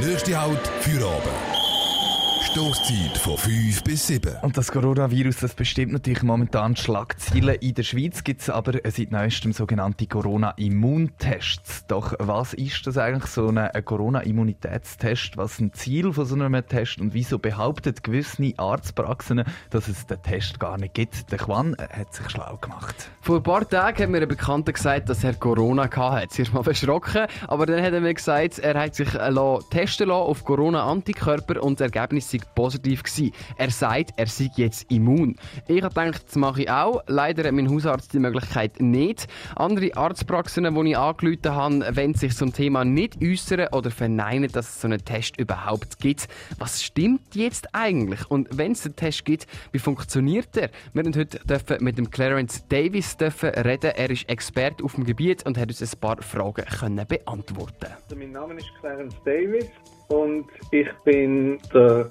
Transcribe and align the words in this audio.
Nächste 0.00 0.38
Halt 0.38 0.66
für 0.80 1.06
oben. 1.06 1.65
Stoßzeit 2.46 3.18
von 3.18 3.36
5 3.36 3.82
bis 3.82 4.06
7. 4.06 4.36
Und 4.42 4.56
das 4.56 4.70
Coronavirus, 4.70 5.38
das 5.38 5.54
bestimmt 5.54 5.92
natürlich 5.92 6.22
momentan 6.22 6.76
Schlagzeilen. 6.76 7.56
In 7.56 7.74
der 7.74 7.82
Schweiz 7.82 8.22
gibt 8.22 8.40
es 8.40 8.48
aber 8.48 8.72
seit 8.84 9.10
neuestem 9.10 9.52
sogenannte 9.52 10.06
Corona-Immuntests. 10.06 11.86
Doch 11.88 12.14
was 12.18 12.54
ist 12.54 12.86
das 12.86 12.98
eigentlich, 12.98 13.26
so 13.26 13.48
ein 13.48 13.68
Corona-Immunitätstest? 13.84 15.36
Was 15.36 15.54
ist 15.54 15.60
ein 15.60 15.72
Ziel 15.72 16.12
von 16.12 16.24
so 16.24 16.36
einem 16.36 16.66
Test? 16.66 17.00
Und 17.00 17.14
wieso 17.14 17.38
behauptet 17.38 18.04
gewisse 18.04 18.52
Arztpraxen, 18.56 19.42
dass 19.70 19.88
es 19.88 20.06
den 20.06 20.22
Test 20.22 20.60
gar 20.60 20.78
nicht 20.78 20.94
gibt? 20.94 21.30
Der 21.32 21.38
Quan 21.38 21.76
hat 21.78 22.14
sich 22.14 22.30
schlau 22.30 22.56
gemacht. 22.58 23.10
Vor 23.22 23.36
ein 23.38 23.42
paar 23.42 23.68
Tagen 23.68 24.04
hat 24.04 24.08
mir 24.08 24.22
ein 24.22 24.28
Bekannter 24.28 24.72
gesagt, 24.72 25.08
dass 25.08 25.24
er 25.24 25.34
Corona 25.34 25.90
hatte. 25.90 26.28
Zuerst 26.28 26.54
mal 26.54 26.62
verschrocken, 26.64 27.26
aber 27.48 27.66
dann 27.66 27.82
hat 27.82 27.92
er 27.92 28.00
mir 28.00 28.14
gesagt, 28.14 28.60
er 28.60 28.80
hat 28.80 28.94
sich 28.94 29.10
testen 29.10 30.08
lassen 30.08 30.10
auf 30.10 30.44
Corona-Antikörper 30.44 31.60
und 31.62 31.80
das 31.80 31.90
Ergebnis 31.90 32.35
sei 32.38 32.46
positiv 32.54 33.02
gewesen. 33.02 33.32
Er 33.56 33.70
sagt, 33.70 34.12
er 34.16 34.26
sei 34.26 34.50
jetzt 34.56 34.90
immun. 34.90 35.36
Ich 35.68 35.82
habe 35.82 35.94
gedacht, 35.94 36.24
das 36.26 36.36
mache 36.36 36.62
ich 36.62 36.70
auch. 36.70 37.02
Leider 37.06 37.44
hat 37.44 37.52
mein 37.52 37.70
Hausarzt 37.70 38.12
die 38.12 38.18
Möglichkeit 38.18 38.80
nicht. 38.80 39.26
Andere 39.54 39.96
Arztpraxen, 39.96 40.64
die 40.64 40.90
ich 40.90 40.98
angerufen 40.98 41.54
habe, 41.54 41.96
wollen 41.96 42.14
sich 42.14 42.36
zum 42.36 42.52
Thema 42.52 42.84
nicht 42.84 43.22
äußern 43.22 43.68
oder 43.72 43.90
verneinen, 43.90 44.50
dass 44.50 44.68
es 44.68 44.80
so 44.80 44.88
einen 44.88 45.04
Test 45.04 45.38
überhaupt 45.38 45.98
gibt. 45.98 46.28
Was 46.58 46.82
stimmt 46.82 47.34
jetzt 47.34 47.74
eigentlich? 47.74 48.30
Und 48.30 48.56
wenn 48.56 48.72
es 48.72 48.84
einen 48.84 48.96
Test 48.96 49.24
gibt, 49.24 49.46
wie 49.72 49.78
funktioniert 49.78 50.56
er? 50.56 50.70
Wir 50.92 51.02
dürfen 51.02 51.28
heute 51.50 51.84
mit 51.84 51.98
dem 51.98 52.10
Clarence 52.10 52.66
Davis 52.68 53.16
reden. 53.20 53.92
Er 53.96 54.10
ist 54.10 54.28
Experte 54.28 54.84
auf 54.84 54.94
dem 54.94 55.04
Gebiet 55.04 55.44
und 55.46 55.58
hat 55.58 55.68
uns 55.68 55.82
ein 55.82 56.00
paar 56.00 56.20
Fragen 56.22 56.64
können 56.64 57.06
beantworten. 57.06 57.92
Also 58.02 58.16
mein 58.16 58.32
Name 58.32 58.54
ist 58.54 58.70
Clarence 58.80 59.14
Davis 59.24 59.66
und 60.08 60.46
ich 60.70 60.88
bin 61.04 61.58
der 61.72 62.10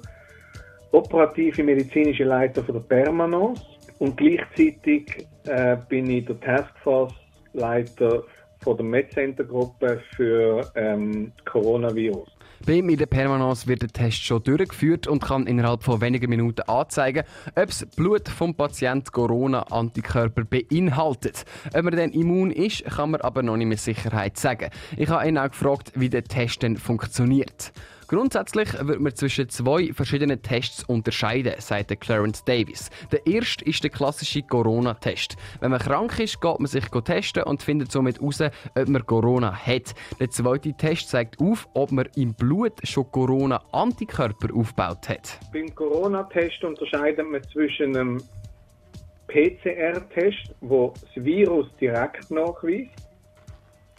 operative 0.92 1.62
medizinische 1.62 2.24
Leiter 2.24 2.62
von 2.64 2.74
der 2.74 2.82
Permanence 2.82 3.60
und 3.98 4.16
gleichzeitig 4.16 5.26
äh, 5.44 5.76
bin 5.88 6.10
ich 6.10 6.26
der 6.26 6.40
Taskforce-Leiter 6.40 8.22
von 8.60 8.76
der 8.76 8.86
MedCenter-Gruppe 8.86 10.02
für 10.16 10.70
ähm, 10.74 11.32
Coronavirus. 11.44 12.36
Bei 12.64 12.72
ihm 12.72 12.88
in 12.88 12.96
der 12.96 13.06
Permanence 13.06 13.66
wird 13.66 13.82
der 13.82 13.90
Test 13.90 14.24
schon 14.24 14.42
durchgeführt 14.42 15.06
und 15.06 15.22
kann 15.22 15.46
innerhalb 15.46 15.82
von 15.82 16.00
wenigen 16.00 16.30
Minuten 16.30 16.62
anzeigen, 16.62 17.24
ob 17.54 17.66
das 17.66 17.86
Blut 17.94 18.28
vom 18.28 18.54
Patienten 18.54 19.12
Corona-Antikörper 19.12 20.44
beinhaltet. 20.44 21.44
Ob 21.74 21.82
man 21.82 21.96
dann 21.96 22.12
immun 22.12 22.50
ist, 22.50 22.84
kann 22.84 23.10
man 23.10 23.20
aber 23.20 23.42
noch 23.42 23.56
nicht 23.56 23.68
mit 23.68 23.78
Sicherheit 23.78 24.38
sagen. 24.38 24.70
Ich 24.96 25.08
habe 25.10 25.28
ihn 25.28 25.38
auch 25.38 25.50
gefragt, 25.50 25.92
wie 25.94 26.08
der 26.08 26.24
Test 26.24 26.62
denn 26.62 26.76
funktioniert. 26.76 27.72
Grundsätzlich 28.08 28.68
wird 28.86 29.00
man 29.00 29.16
zwischen 29.16 29.48
zwei 29.48 29.92
verschiedenen 29.92 30.40
Tests 30.40 30.84
unterscheiden, 30.84 31.54
sagt 31.58 32.00
Clarence 32.00 32.44
Davis. 32.44 32.88
Der 33.10 33.26
erste 33.26 33.64
ist 33.64 33.82
der 33.82 33.90
klassische 33.90 34.42
Corona-Test. 34.42 35.36
Wenn 35.58 35.72
man 35.72 35.80
krank 35.80 36.20
ist, 36.20 36.40
geht 36.40 36.60
man 36.60 36.68
sich 36.68 36.84
testen 36.84 37.42
und 37.42 37.64
findet 37.64 37.90
somit 37.90 38.20
heraus, 38.20 38.40
ob 38.42 38.88
man 38.88 39.04
Corona 39.04 39.52
hat. 39.52 39.92
Der 40.20 40.30
zweite 40.30 40.72
Test 40.74 41.08
zeigt 41.08 41.40
auf, 41.40 41.68
ob 41.74 41.90
man 41.90 42.08
im 42.14 42.32
Blut 42.32 42.74
schon 42.84 43.10
Corona-Antikörper 43.10 44.54
aufgebaut 44.54 45.08
hat. 45.08 45.40
Beim 45.52 45.74
Corona-Test 45.74 46.62
unterscheidet 46.62 47.28
man 47.28 47.42
zwischen 47.52 47.96
einem 47.96 48.22
PCR-Test, 49.26 50.54
wo 50.60 50.94
das 51.00 51.24
Virus 51.24 51.66
direkt 51.80 52.30
nachweist, 52.30 52.90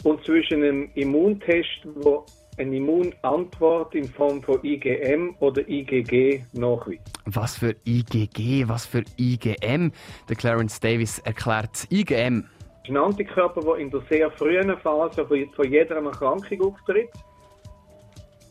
und 0.04 0.24
zwischen 0.24 0.62
einem 0.62 0.90
Immuntest, 0.94 1.84
wo 1.96 2.24
eine 2.58 2.76
Immunantwort 2.76 3.94
in 3.94 4.04
Form 4.04 4.42
von 4.42 4.62
IgM 4.64 5.36
oder 5.40 5.66
IgG 5.68 6.42
nachweist. 6.52 7.00
Was 7.26 7.56
für 7.58 7.74
IgG, 7.86 8.68
was 8.68 8.86
für 8.86 9.04
IgM? 9.18 9.92
Der 10.28 10.36
Clarence 10.36 10.80
Davis 10.80 11.18
erklärt 11.20 11.86
IgM. 11.90 12.42
Das 12.42 12.84
ist 12.84 12.90
ein 12.90 12.96
Antikörper, 12.96 13.60
der 13.60 13.74
in 13.76 13.90
der 13.90 14.00
sehr 14.08 14.30
frühen 14.32 14.76
Phase 14.78 15.26
von 15.26 15.70
jeder 15.70 15.96
Erkrankung 15.96 16.60
auftritt. 16.62 17.10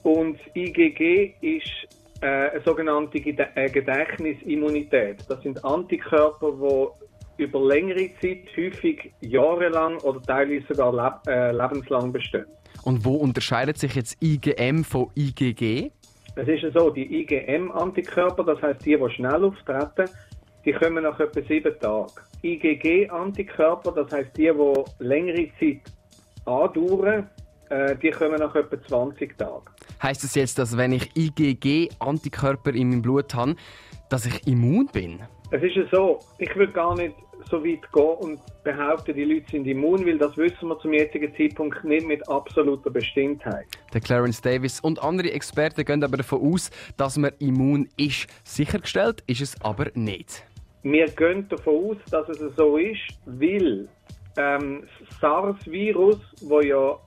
Und 0.03 0.39
IgG 0.55 1.33
ist 1.41 1.69
äh, 2.21 2.51
eine 2.51 2.61
sogenannte 2.61 3.17
äh, 3.17 3.69
Gedächtnisimmunität. 3.69 5.25
Das 5.27 5.41
sind 5.41 5.63
Antikörper, 5.65 6.51
die 6.51 7.43
über 7.43 7.59
längere 7.59 8.09
Zeit, 8.21 8.45
häufig 8.55 9.11
jahrelang 9.21 9.97
oder 9.99 10.21
teilweise 10.21 10.73
sogar 10.73 11.21
äh, 11.27 11.51
lebenslang 11.51 12.11
bestehen. 12.11 12.45
Und 12.87 13.03
wo 13.03 13.15
unterscheidet 13.15 13.77
sich 13.77 13.95
jetzt 13.95 14.23
IgM 14.23 14.85
von 14.85 15.09
IgG? 15.13 15.91
Es 16.37 16.47
ist 16.47 16.73
so, 16.73 16.89
die 16.89 17.19
IgM-Antikörper, 17.19 18.45
das 18.45 18.61
heißt 18.61 18.85
die, 18.85 18.95
die 18.95 19.09
schnell 19.13 19.43
auftreten, 19.43 20.09
die 20.63 20.71
kommen 20.71 21.03
nach 21.03 21.19
etwa 21.19 21.41
sieben 21.41 21.77
Tagen. 21.81 22.13
IgG-Antikörper, 22.43 23.91
das 23.91 24.09
heißt 24.13 24.37
die, 24.37 24.53
die 24.53 25.03
längere 25.03 25.49
Zeit 25.59 25.81
andauern, 26.45 27.29
äh, 27.71 27.93
die 27.97 28.11
kommen 28.11 28.39
nach 28.39 28.55
etwa 28.55 28.81
20 28.81 29.37
Tagen. 29.37 29.65
Heißt 30.01 30.23
das 30.23 30.35
jetzt, 30.35 30.57
dass 30.57 30.77
wenn 30.77 30.93
ich 30.93 31.11
IgG-Antikörper 31.13 32.73
in 32.73 32.91
meinem 32.91 33.01
Blut 33.01 33.35
habe, 33.35 33.55
dass 34.09 34.25
ich 34.25 34.47
immun 34.47 34.87
bin? 34.93 35.19
Es 35.51 35.61
ist 35.61 35.75
so, 35.91 36.19
ich 36.37 36.55
will 36.55 36.67
gar 36.67 36.95
nicht 36.95 37.15
so 37.49 37.63
weit 37.63 37.91
gehen 37.91 38.17
und 38.19 38.39
behaupten, 38.63 39.15
die 39.15 39.23
Leute 39.23 39.51
sind 39.51 39.67
immun, 39.67 40.05
weil 40.05 40.17
das 40.17 40.35
wissen 40.37 40.67
wir 40.67 40.79
zum 40.79 40.93
jetzigen 40.93 41.33
Zeitpunkt 41.35 41.83
nicht 41.83 42.07
mit 42.07 42.27
absoluter 42.29 42.89
Bestimmtheit. 42.89 43.65
Der 43.93 44.01
Clarence 44.01 44.41
Davis 44.41 44.79
und 44.79 45.01
andere 45.01 45.31
Experten 45.31 45.85
gehen 45.85 46.03
aber 46.03 46.17
davon 46.17 46.53
aus, 46.53 46.69
dass 46.97 47.17
man 47.17 47.31
immun 47.39 47.89
ist. 47.97 48.27
Sichergestellt 48.43 49.23
ist 49.27 49.41
es 49.41 49.61
aber 49.61 49.87
nicht. 49.93 50.43
Wir 50.83 51.07
gehen 51.07 51.47
davon 51.49 51.91
aus, 51.91 51.97
dass 52.11 52.29
es 52.29 52.55
so 52.55 52.77
ist, 52.77 53.01
weil 53.25 53.87
ähm, 54.37 54.83
das 54.99 55.19
SARS-Virus, 55.19 56.19
wo 56.41 56.61
ja 56.61 56.97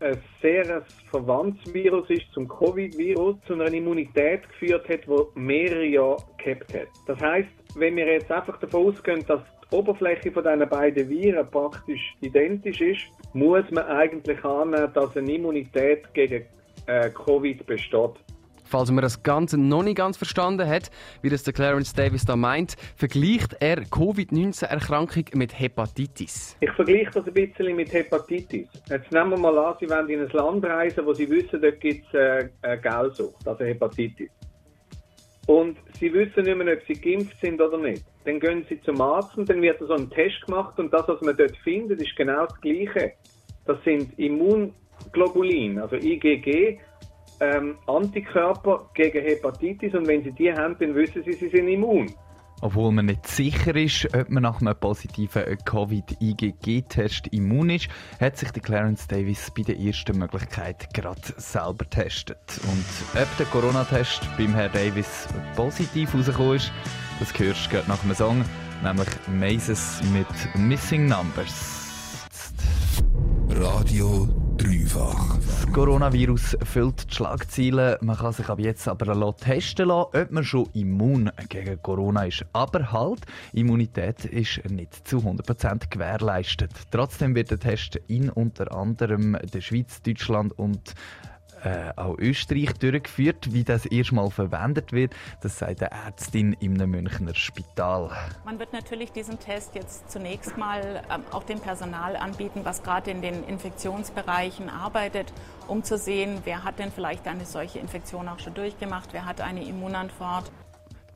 ein 0.00 0.18
sehr 0.40 0.82
verwandtes 1.10 1.72
Virus 1.74 2.08
ist 2.08 2.24
zum 2.32 2.48
Covid-Virus, 2.48 3.36
zu 3.46 3.54
einer 3.54 3.72
Immunität 3.72 4.48
geführt 4.48 4.88
hat, 4.88 5.00
die 5.06 5.40
mehrere 5.40 5.84
Jahre 5.84 6.18
gehabt 6.42 6.72
hat. 6.72 6.88
Das 7.06 7.20
heißt, 7.20 7.48
wenn 7.74 7.96
wir 7.96 8.06
jetzt 8.06 8.30
einfach 8.30 8.58
davon 8.60 8.88
ausgehen, 8.88 9.24
dass 9.26 9.40
die 9.70 9.76
Oberfläche 9.76 10.32
von 10.32 10.44
diesen 10.44 10.68
beiden 10.68 11.08
Viren 11.08 11.50
praktisch 11.50 12.16
identisch 12.20 12.80
ist, 12.80 13.02
muss 13.32 13.70
man 13.70 13.84
eigentlich 13.84 14.42
annehmen, 14.44 14.90
dass 14.94 15.16
eine 15.16 15.32
Immunität 15.32 16.12
gegen 16.14 16.44
äh, 16.86 17.10
Covid 17.10 17.66
besteht. 17.66 18.12
Falls 18.64 18.90
man 18.90 19.00
das 19.00 19.22
Ganze 19.22 19.56
noch 19.56 19.82
nicht 19.82 19.96
ganz 19.96 20.18
verstanden 20.18 20.68
hat, 20.68 20.90
wie 21.22 21.30
das 21.30 21.42
der 21.42 21.54
Clarence 21.54 21.94
Davis 21.94 22.26
da 22.26 22.36
meint, 22.36 22.76
vergleicht 22.96 23.56
er 23.60 23.76
Covid-19-Erkrankung 23.76 25.24
mit 25.34 25.58
Hepatitis. 25.58 26.54
Ich 26.60 26.70
vergleiche 26.72 27.10
das 27.14 27.26
ein 27.26 27.32
bisschen 27.32 27.74
mit 27.76 27.90
Hepatitis. 27.94 28.68
Jetzt 28.90 29.10
nehmen 29.10 29.30
wir 29.30 29.38
mal 29.38 29.56
an, 29.58 29.76
Sie 29.80 29.88
wollen 29.88 30.08
in 30.10 30.20
ein 30.20 30.28
Land 30.28 30.66
reisen, 30.66 31.06
wo 31.06 31.14
Sie 31.14 31.30
wissen, 31.30 31.62
dort 31.62 31.80
gibt 31.80 32.06
es 32.12 32.50
äh, 32.60 32.76
Gelsucht, 32.76 33.48
also 33.48 33.64
Hepatitis. 33.64 34.28
Und 35.48 35.78
Sie 35.98 36.12
wissen 36.12 36.44
nicht 36.44 36.58
mehr, 36.58 36.74
ob 36.74 36.82
Sie 36.86 37.00
geimpft 37.00 37.34
sind 37.40 37.58
oder 37.58 37.78
nicht. 37.78 38.04
Dann 38.26 38.38
gehen 38.38 38.66
Sie 38.68 38.82
zum 38.82 39.00
Arzt 39.00 39.34
und 39.38 39.48
dann 39.48 39.62
wird 39.62 39.78
so 39.80 39.94
ein 39.94 40.10
Test 40.10 40.42
gemacht 40.44 40.78
und 40.78 40.92
das, 40.92 41.08
was 41.08 41.22
man 41.22 41.38
dort 41.38 41.56
findet, 41.58 41.98
ist 41.98 42.14
genau 42.16 42.44
das 42.44 42.60
Gleiche. 42.60 43.14
Das 43.64 43.82
sind 43.82 44.12
Immunglobulin, 44.18 45.78
also 45.78 45.96
IgG, 45.96 46.78
ähm, 47.40 47.78
Antikörper 47.86 48.90
gegen 48.92 49.22
Hepatitis 49.22 49.94
und 49.94 50.06
wenn 50.06 50.22
Sie 50.22 50.32
die 50.32 50.52
haben, 50.52 50.76
dann 50.80 50.94
wissen 50.94 51.22
Sie, 51.22 51.36
Sie 51.36 51.48
sind 51.48 51.68
immun. 51.68 52.18
Obwohl 52.60 52.90
man 52.92 53.06
nicht 53.06 53.26
sicher 53.26 53.76
ist, 53.76 54.12
ob 54.14 54.30
man 54.30 54.42
nach 54.42 54.60
einem 54.60 54.74
positiven 54.74 55.44
Covid-IgG-Test 55.64 57.28
immun 57.28 57.70
ist, 57.70 57.88
hat 58.20 58.36
sich 58.36 58.50
der 58.50 58.62
Clarence 58.62 59.06
Davis 59.06 59.50
bei 59.56 59.62
der 59.62 59.78
ersten 59.78 60.18
Möglichkeit 60.18 60.92
gerade 60.92 61.20
selber 61.36 61.84
getestet. 61.84 62.38
Und 62.64 62.84
ob 63.20 63.36
der 63.36 63.46
Corona-Test 63.46 64.22
beim 64.36 64.54
Herrn 64.54 64.72
Davis 64.72 65.28
positiv 65.54 66.14
rausgekommen 66.14 66.56
ist, 66.56 66.72
das 67.20 67.38
hörst 67.38 67.72
du 67.72 67.82
nach 67.86 68.02
einem 68.02 68.14
Song, 68.14 68.44
nämlich 68.82 69.08
Mazes 69.28 70.00
mit 70.12 70.26
Missing 70.56 71.06
Numbers. 71.06 71.78
Radio 73.50 74.28
Dreifach. 74.56 75.17
Coronavirus 75.72 76.56
füllt 76.64 77.10
die 77.10 77.14
Schlagzeilen. 77.14 77.96
Man 78.00 78.16
kann 78.16 78.32
sich 78.32 78.48
ab 78.48 78.58
jetzt 78.58 78.88
aber 78.88 79.36
testen 79.36 79.88
lassen, 79.88 80.16
ob 80.16 80.30
man 80.30 80.42
schon 80.44 80.68
immun 80.72 81.30
gegen 81.48 81.80
Corona 81.82 82.24
ist. 82.24 82.44
Aber 82.52 82.90
halt, 82.90 83.20
Immunität 83.52 84.24
ist 84.24 84.68
nicht 84.70 85.06
zu 85.06 85.18
100% 85.18 85.90
gewährleistet. 85.90 86.70
Trotzdem 86.90 87.34
wird 87.34 87.50
der 87.50 87.60
Test 87.60 87.96
in 88.08 88.30
unter 88.30 88.74
anderem 88.74 89.36
der 89.52 89.60
Schweiz, 89.60 90.00
Deutschland 90.02 90.58
und 90.58 90.94
äh, 91.64 91.92
auch 91.96 92.16
Österreich 92.18 92.72
durchgeführt. 92.74 93.52
Wie 93.52 93.64
das 93.64 93.86
erstmal 93.86 94.30
verwendet 94.30 94.92
wird, 94.92 95.14
das 95.42 95.58
sagt 95.58 95.82
eine 95.82 95.90
Ärztin 96.06 96.56
im 96.60 96.74
Münchner 96.74 97.34
Spital. 97.34 98.10
Man 98.44 98.58
wird 98.58 98.72
natürlich 98.72 99.12
diesen 99.12 99.38
Test 99.38 99.74
jetzt 99.74 100.10
zunächst 100.10 100.56
mal 100.56 101.02
ähm, 101.12 101.22
auch 101.30 101.44
dem 101.44 101.60
Personal 101.60 102.16
anbieten, 102.16 102.60
was 102.64 102.82
gerade 102.82 103.10
in 103.10 103.22
den 103.22 103.44
Infektionsbereichen 103.44 104.68
arbeitet, 104.68 105.32
um 105.66 105.82
zu 105.82 105.98
sehen, 105.98 106.38
wer 106.44 106.64
hat 106.64 106.78
denn 106.78 106.92
vielleicht 106.92 107.26
eine 107.26 107.44
solche 107.44 107.78
Infektion 107.78 108.28
auch 108.28 108.38
schon 108.38 108.54
durchgemacht, 108.54 109.12
wer 109.12 109.26
hat 109.26 109.40
eine 109.40 109.64
Immunantwort. 109.64 110.50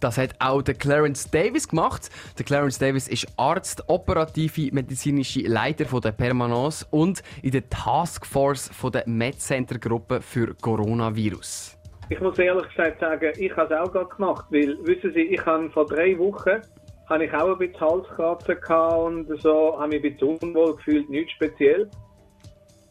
Das 0.02 0.18
hat 0.18 0.34
auch 0.40 0.62
der 0.62 0.74
Clarence 0.74 1.30
Davis 1.30 1.68
gemacht. 1.68 2.10
Der 2.36 2.44
Clarence 2.44 2.76
Davis 2.76 3.06
ist 3.06 3.24
Arzt, 3.36 3.84
operative 3.86 4.74
medizinische 4.74 5.42
Leiter 5.42 5.84
von 5.84 6.00
der 6.00 6.10
Permanence 6.10 6.84
und 6.90 7.22
in 7.40 7.52
der 7.52 7.68
Taskforce 7.70 8.68
von 8.70 8.90
der 8.90 9.04
MedCenter 9.06 9.78
Gruppe 9.78 10.20
für 10.20 10.56
Coronavirus. 10.60 11.78
Ich 12.08 12.20
muss 12.20 12.36
ehrlich 12.36 12.68
gesagt 12.74 12.98
sagen, 12.98 13.32
ich 13.38 13.56
habe 13.56 13.72
es 13.72 13.80
auch 13.80 13.92
gerade 13.92 14.08
gemacht, 14.08 14.46
weil, 14.50 14.76
wissen 14.82 15.12
Sie, 15.14 15.20
ich 15.20 15.46
habe 15.46 15.70
vor 15.70 15.86
drei 15.86 16.18
Wochen 16.18 16.60
habe 17.08 17.24
ich 17.24 17.32
auch 17.32 17.52
ein 17.52 17.58
bisschen 17.58 17.80
Halskratzen 17.80 18.76
und 18.76 19.40
so, 19.40 19.78
habe 19.78 19.88
mich 19.88 20.04
ein 20.04 20.18
bisschen 20.18 20.36
unwohl 20.38 20.74
gefühlt, 20.76 21.08
nichts 21.10 21.30
speziell. 21.32 21.88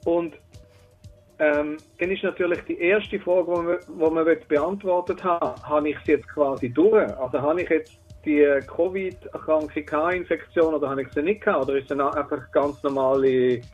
Und 0.06 0.36
ähm, 1.42 1.82
dann 1.98 2.12
ist 2.12 2.22
natürlich 2.22 2.62
die 2.68 2.80
erste 2.80 3.20
Frage, 3.20 3.48
die 3.48 3.52
man, 3.52 3.78
die 3.88 4.14
man 4.14 4.48
beantwortet 4.48 5.24
haben 5.24 5.60
habe 5.64 5.90
ich 5.90 5.98
sie 6.06 6.12
jetzt 6.12 6.28
quasi 6.28 6.70
durch? 6.70 7.18
Also 7.18 7.42
habe 7.42 7.64
ich 7.64 7.70
jetzt 7.70 7.90
die 8.26 8.46
Covid-kranke 8.68 10.16
Infektion 10.16 10.76
oder 10.76 10.92
habe 10.92 11.02
ich 11.02 11.08
sie 11.16 11.24
nicht 11.24 11.44
gehabt? 11.44 11.64
Oder 11.64 11.80
ist 11.80 11.90
es 11.90 12.00
einfach 12.00 12.52
ganz 12.52 12.82
normale 12.84 13.66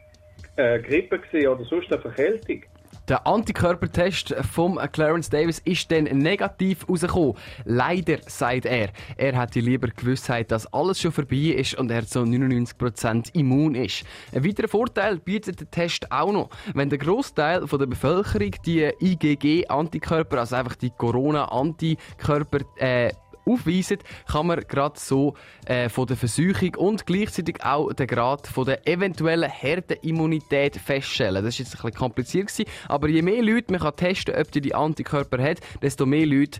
äh, 0.55 0.79
Grippe 0.79 1.19
oder 1.51 1.65
sonst 1.65 1.91
eine 1.91 2.01
Verkältung? 2.01 2.61
Der 3.07 3.25
Antikörpertest 3.25 4.35
von 4.53 4.77
Clarence 4.91 5.29
Davis 5.29 5.59
ist 5.59 5.89
dann 5.91 6.03
negativ 6.03 6.87
rausgekommen. 6.89 7.35
Leider, 7.63 8.17
sagt 8.25 8.65
er. 8.65 8.89
Er 9.15 9.37
hat 9.37 9.55
die 9.55 9.61
lieber 9.61 9.87
Gewissheit, 9.87 10.51
dass 10.51 10.71
alles 10.73 10.99
schon 10.99 11.13
vorbei 11.13 11.55
ist 11.57 11.75
und 11.75 11.89
er 11.89 12.05
zu 12.05 12.19
99% 12.19 13.33
immun 13.33 13.75
ist. 13.75 14.03
Ein 14.33 14.45
weiterer 14.45 14.67
Vorteil 14.67 15.19
bietet 15.19 15.61
der 15.61 15.71
Test 15.71 16.11
auch 16.11 16.33
noch. 16.33 16.49
Wenn 16.73 16.89
der 16.89 16.99
Großteil 16.99 17.65
der 17.65 17.85
Bevölkerung 17.85 18.51
die 18.65 18.91
IgG-Antikörper, 18.99 20.39
also 20.39 20.57
einfach 20.57 20.75
die 20.75 20.89
Corona-Antikörper, 20.89 22.59
äh, 22.75 23.11
aufweisen, 23.47 23.99
kann 24.29 24.47
man 24.47 24.61
gerade 24.67 24.99
so 24.99 25.35
äh, 25.65 25.89
von 25.89 26.07
der 26.07 26.17
Versuchung 26.17 26.75
und 26.75 27.05
gleichzeitig 27.05 27.63
auch 27.63 27.91
den 27.93 28.07
Grad 28.07 28.47
von 28.47 28.65
der 28.65 28.87
eventuellen 28.87 29.49
Herdenimmunität 29.49 30.77
feststellen. 30.77 31.43
Das 31.43 31.55
ist 31.55 31.59
jetzt 31.59 31.75
ein 31.75 31.81
bisschen 31.81 31.99
kompliziert 31.99 32.47
gewesen, 32.47 32.69
aber 32.87 33.07
je 33.09 33.21
mehr 33.21 33.41
Leute 33.41 33.71
man 33.71 33.81
kann 33.81 33.95
testen, 33.95 34.35
ob 34.35 34.51
die 34.51 34.61
die 34.61 34.75
Antikörper 34.75 35.41
hat, 35.41 35.59
desto 35.81 36.05
mehr 36.05 36.25
Leute 36.25 36.59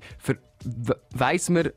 weiß 1.13 1.49
man, 1.49 1.71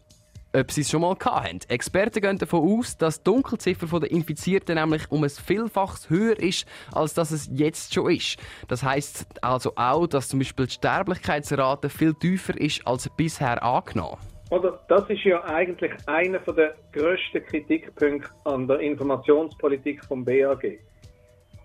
ob 0.52 0.70
sie 0.72 0.80
es 0.80 0.90
schon 0.90 1.02
mal 1.02 1.16
hatten. 1.20 1.60
Experten 1.68 2.20
gehen 2.20 2.38
davon 2.38 2.78
aus, 2.78 2.96
dass 2.96 3.18
die 3.18 3.24
Dunkelziffer 3.24 4.00
der 4.00 4.10
Infizierten 4.10 4.74
nämlich 4.74 5.10
um 5.10 5.22
ein 5.22 5.30
Vielfaches 5.30 6.10
höher 6.10 6.38
ist, 6.38 6.66
als 6.92 7.14
dass 7.14 7.30
es 7.30 7.48
jetzt 7.52 7.94
schon 7.94 8.10
ist. 8.10 8.36
Das 8.68 8.82
heißt 8.82 9.26
also 9.42 9.72
auch, 9.76 10.06
dass 10.06 10.28
zum 10.28 10.40
Beispiel 10.40 10.66
die 10.66 10.74
Sterblichkeitsrate 10.74 11.88
viel 11.88 12.14
tiefer 12.14 12.60
ist 12.60 12.86
als 12.86 13.08
bisher 13.16 13.62
angenommen. 13.62 14.18
Oder 14.50 14.80
das 14.88 15.08
ist 15.08 15.22
ja 15.22 15.44
eigentlich 15.44 15.92
einer 16.06 16.40
der 16.40 16.74
grössten 16.92 17.44
Kritikpunkte 17.44 18.28
an 18.44 18.66
der 18.66 18.80
Informationspolitik 18.80 20.04
vom 20.04 20.24
BAG. 20.24 20.80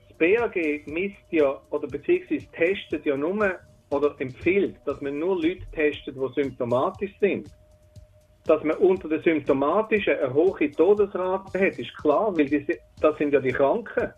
Das 0.08 0.18
BAG 0.20 0.56
misst 0.86 1.16
ja 1.32 1.60
oder 1.72 1.88
beziehungsweise 1.88 2.46
testet 2.52 3.06
ja 3.06 3.18
nur 3.18 3.56
oder 3.90 4.16
empfiehlt, 4.20 4.76
dass 4.86 5.02
man 5.02 5.18
nur 5.18 5.36
Leute 5.36 5.66
testet, 5.72 6.16
die 6.16 6.34
symptomatisch 6.42 7.12
sind. 7.20 7.50
Dass 8.46 8.64
man 8.64 8.78
unter 8.78 9.10
den 9.10 9.24
Symptomatischen 9.24 10.20
eine 10.20 10.34
hohe 10.34 10.70
Todesrate 10.70 11.60
hat, 11.60 11.80
ist 11.80 11.98
klar, 11.98 12.38
weil 12.38 12.46
die, 12.46 12.68
das 13.02 13.18
sind 13.18 13.34
ja 13.34 13.40
die 13.40 13.52
Kranken. 13.52 14.14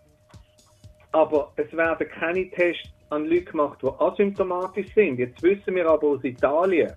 Aber 1.12 1.52
es 1.56 1.72
werden 1.74 2.06
keine 2.06 2.50
Tests 2.50 2.92
an 3.08 3.24
Leute 3.24 3.44
gemacht, 3.44 3.78
die 3.82 3.86
asymptomatisch 3.86 4.92
sind. 4.94 5.18
Jetzt 5.18 5.42
wissen 5.42 5.74
wir 5.74 5.88
aber 5.88 6.08
aus 6.08 6.24
Italien, 6.24 6.92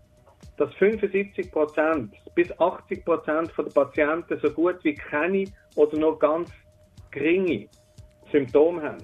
dass 0.62 0.70
75% 0.76 2.10
bis 2.36 2.52
80% 2.54 3.56
der 3.58 3.72
Patienten 3.72 4.40
so 4.44 4.52
gut 4.52 4.78
wie 4.84 4.94
keine 4.94 5.46
oder 5.76 5.98
nur 5.98 6.20
ganz 6.20 6.52
geringe 7.10 7.68
Symptome 8.32 8.84
haben. 8.84 9.04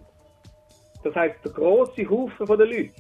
Das 1.04 1.16
heißt, 1.16 1.44
der 1.44 1.52
große 1.52 2.08
Haufen 2.08 2.46
der 2.46 2.58
Leute, 2.58 2.92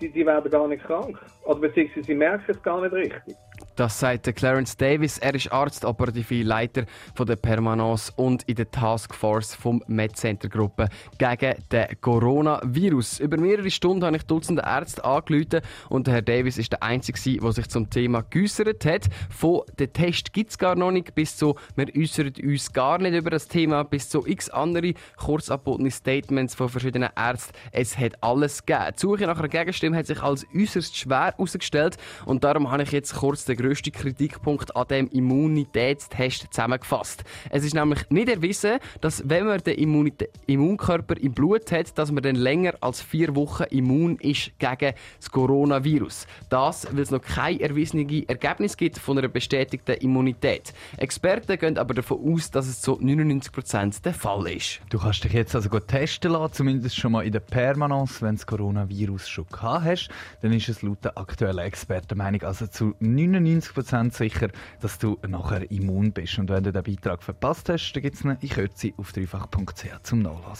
die, 0.00 0.10
die 0.10 0.26
werden 0.26 0.50
gar 0.50 0.66
nicht 0.66 0.82
krank. 0.82 1.16
Oder 1.44 1.60
beziehungsweise 1.60 2.02
sie 2.02 2.14
merken 2.14 2.50
es 2.50 2.60
gar 2.64 2.80
nicht 2.80 2.92
richtig. 2.92 3.36
Das 3.80 3.98
sagt 3.98 4.36
Clarence 4.36 4.76
Davis. 4.76 5.16
Er 5.16 5.34
ist 5.34 5.50
Arzt, 5.50 5.86
operative 5.86 6.42
Leiter 6.42 6.84
von 7.14 7.26
der 7.26 7.36
Permanence 7.36 8.12
und 8.14 8.42
in 8.42 8.56
der 8.56 8.70
Taskforce 8.70 9.54
vom 9.54 9.82
MedCenter 9.86 10.50
Gruppe 10.50 10.90
gegen 11.16 11.54
den 11.72 11.86
Coronavirus. 12.02 13.20
Über 13.20 13.38
mehrere 13.38 13.70
Stunden 13.70 14.04
habe 14.04 14.18
ich 14.18 14.24
Dutzende 14.24 14.64
Ärzte 14.66 15.02
angerufen 15.02 15.62
und 15.88 16.06
Herr 16.08 16.20
Davis 16.20 16.58
ist 16.58 16.72
der 16.72 16.82
Einzige, 16.82 17.40
der 17.40 17.52
sich 17.52 17.68
zum 17.70 17.88
Thema 17.88 18.22
geäußert 18.28 18.84
hat. 18.84 19.08
Von 19.30 19.62
den 19.78 19.90
Test 19.94 20.34
gibt 20.34 20.50
es 20.50 20.58
gar 20.58 20.74
noch 20.74 20.90
nicht 20.90 21.14
bis 21.14 21.38
zu 21.38 21.54
wir 21.74 21.86
äußern 21.96 22.34
uns 22.42 22.74
gar 22.74 22.98
nicht 22.98 23.14
über 23.14 23.30
das 23.30 23.48
Thema 23.48 23.84
bis 23.84 24.10
zu 24.10 24.26
x 24.26 24.50
andere 24.50 24.92
kurz 25.16 25.50
abgebotene 25.50 25.90
Statements 25.90 26.54
von 26.54 26.68
verschiedenen 26.68 27.08
Ärzten. 27.16 27.54
Es 27.72 27.96
hat 27.96 28.22
alles 28.22 28.66
gegeben. 28.66 28.92
Die 28.94 29.00
Suche 29.00 29.26
nach 29.26 29.38
einer 29.38 29.48
Gegenstimme 29.48 29.96
hat 29.96 30.06
sich 30.06 30.22
als 30.22 30.46
äußerst 30.54 30.94
schwer 30.94 31.32
herausgestellt 31.34 31.96
und 32.26 32.44
darum 32.44 32.70
habe 32.70 32.82
ich 32.82 32.92
jetzt 32.92 33.14
kurz 33.14 33.46
den 33.46 33.56
grösste 33.70 33.92
Kritikpunkt 33.92 34.74
an 34.74 34.88
dem 34.88 35.08
Immunitätstest 35.10 36.52
zusammengefasst. 36.52 37.22
Es 37.50 37.64
ist 37.64 37.72
nämlich 37.74 38.00
nicht 38.10 38.28
erwiesen, 38.28 38.78
dass 39.00 39.22
wenn 39.28 39.46
man 39.46 39.60
den 39.60 39.78
Immunitä 39.78 40.28
Immunkörper 40.46 41.16
im 41.18 41.32
Blut 41.32 41.70
hat, 41.70 41.96
dass 41.96 42.10
man 42.10 42.24
dann 42.24 42.34
länger 42.34 42.74
als 42.80 43.00
vier 43.00 43.36
Wochen 43.36 43.64
immun 43.70 44.16
ist 44.16 44.50
gegen 44.58 44.94
das 45.20 45.30
Coronavirus. 45.30 46.26
Das, 46.48 46.88
weil 46.90 47.02
es 47.02 47.12
noch 47.12 47.22
kein 47.22 47.60
erwiesenes 47.60 48.24
Ergebnis 48.26 48.76
gibt 48.76 48.98
von 48.98 49.18
einer 49.18 49.28
bestätigten 49.28 49.92
Immunität. 49.98 50.72
Experten 50.96 51.56
gehen 51.56 51.78
aber 51.78 51.94
davon 51.94 52.34
aus, 52.34 52.50
dass 52.50 52.66
es 52.66 52.80
zu 52.80 52.98
99% 52.98 54.02
der 54.02 54.14
Fall 54.14 54.48
ist. 54.48 54.80
Du 54.90 54.98
kannst 54.98 55.22
dich 55.22 55.32
jetzt 55.32 55.54
also 55.54 55.68
testen 55.78 56.32
lassen, 56.32 56.54
zumindest 56.54 56.96
schon 56.96 57.12
mal 57.12 57.24
in 57.24 57.30
der 57.30 57.40
Permanence, 57.40 58.20
wenn 58.20 58.30
du 58.30 58.36
das 58.36 58.46
Coronavirus 58.46 59.28
schon 59.28 59.46
gehabt 59.46 59.84
hast. 59.84 60.08
Dann 60.42 60.52
ist 60.52 60.68
es 60.68 60.82
laut 60.82 61.04
der 61.04 61.16
aktuellen 61.16 61.58
Expertenmeinung 61.58 62.42
also 62.42 62.66
zu 62.66 62.94
99 62.98 63.49
90% 63.58 64.14
sicher, 64.14 64.48
dass 64.80 64.98
du 64.98 65.18
nachher 65.26 65.70
immun 65.70 66.12
bist. 66.12 66.38
Und 66.38 66.50
wenn 66.50 66.64
du 66.64 66.72
den 66.72 66.82
Beitrag 66.82 67.22
verpasst 67.22 67.68
hast, 67.68 67.92
dann 67.92 68.02
gibt 68.02 68.16
es 68.16 68.24
ihn 68.24 68.36
in 68.40 68.48
Kürze 68.48 68.92
auf 68.96 69.12
dreifach.ch 69.12 70.02
zum 70.02 70.22
Nachlesen. 70.22 70.58